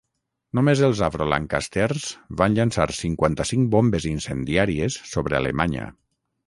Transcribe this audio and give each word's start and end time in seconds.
Només 0.59 0.79
els 0.87 1.01
Avro 1.07 1.27
Lancasters 1.33 2.07
van 2.41 2.57
llançar 2.61 2.89
cinquanta-cinc 3.03 3.71
bombes 3.77 4.09
incendiàries 4.17 5.03
sobre 5.13 5.43
Alemanya. 5.45 5.89